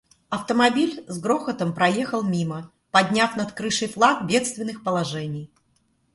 [0.29, 5.51] Автомобиль с грохотом проехал мимо, подняв над крышей флаг бедственных положений.